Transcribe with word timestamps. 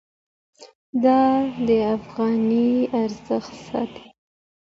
دا 1.03 1.21
د 1.67 1.69
افغانۍ 1.97 2.69
ارزښت 3.01 3.53
ساتي. 3.67 4.07